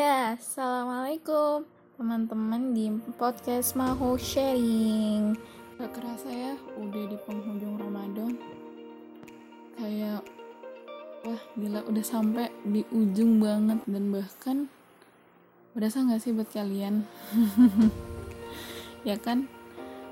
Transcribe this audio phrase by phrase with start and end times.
[0.00, 1.68] Ya, assalamualaikum
[2.00, 2.88] teman-teman di
[3.20, 5.36] podcast Mahu Sharing.
[5.76, 8.32] Gak kerasa ya, udah di penghujung Ramadan.
[9.76, 10.24] Kayak,
[11.20, 14.72] wah gila udah sampai di ujung banget dan bahkan
[15.76, 17.04] berasa nggak sih buat kalian?
[19.12, 19.52] ya kan,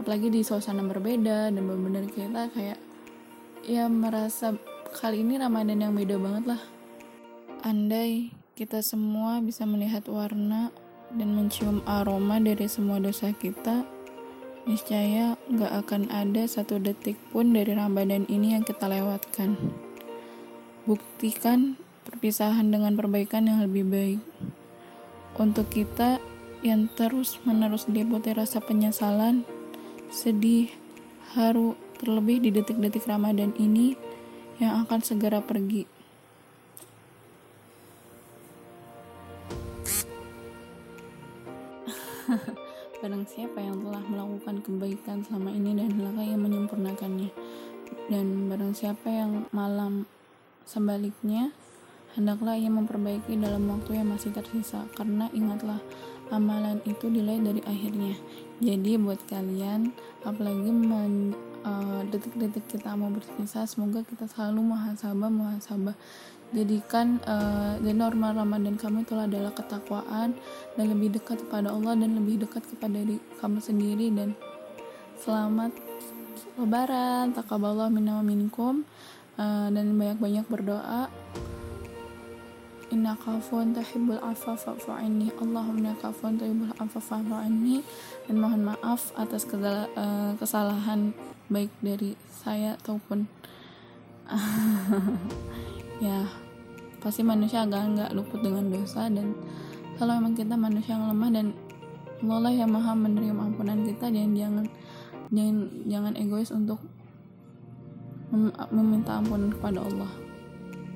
[0.00, 2.80] apalagi di suasana berbeda dan benar-benar kita kayak
[3.68, 4.56] ya merasa
[4.96, 6.62] kali ini Ramadan yang beda banget lah.
[7.68, 10.70] Andai kita semua bisa melihat warna
[11.10, 13.82] dan mencium aroma dari semua dosa kita,
[14.62, 19.58] niscaya gak akan ada satu detik pun dari Ramadan ini yang kita lewatkan.
[20.86, 21.74] Buktikan
[22.06, 24.22] perpisahan dengan perbaikan yang lebih baik.
[25.34, 26.22] Untuk kita
[26.62, 29.42] yang terus-menerus diliputi rasa penyesalan,
[30.14, 30.70] sedih,
[31.34, 33.98] haru, terlebih di detik-detik Ramadan ini
[34.62, 36.03] yang akan segera pergi.
[43.04, 47.30] Barang siapa yang telah melakukan kebaikan selama ini dan hendaklah yang menyempurnakannya.
[48.08, 50.08] Dan barang siapa yang malam
[50.64, 51.52] sebaliknya,
[52.16, 54.88] hendaklah ia memperbaiki dalam waktu yang masih tersisa.
[54.96, 55.80] Karena ingatlah,
[56.32, 58.16] amalan itu dilihat dari akhirnya.
[58.60, 59.92] Jadi buat kalian,
[60.24, 65.96] apalagi men, uh, detik-detik kita mau berpisah, semoga kita selalu muhasabah muhasabah.
[66.54, 70.38] Jadikan uh, dan normal Ramadan kamu itu adalah ketakwaan
[70.78, 74.38] dan lebih dekat kepada Allah dan lebih dekat kepada diri kamu sendiri dan
[75.18, 75.74] selamat
[76.54, 77.34] lebaran.
[77.34, 78.86] Takaballah minna minkum.
[79.34, 81.10] Uh, dan banyak-banyak berdoa.
[82.94, 85.34] Inna kafun tahibbul afa fa'fu anni.
[85.34, 87.82] Allahumma kafun tahibbul afa fa'fu anni.
[88.30, 91.10] Dan mohon maaf atas uh, kesalahan
[91.52, 93.28] baik dari saya ataupun
[96.04, 96.24] ya
[97.04, 99.36] pasti manusia agak nggak luput dengan dosa dan
[100.00, 101.46] kalau memang kita manusia yang lemah dan
[102.24, 104.66] Allah yang maha menerima ampunan kita dan jangan
[105.28, 106.80] jangan jangan egois untuk
[108.72, 110.23] meminta ampunan kepada Allah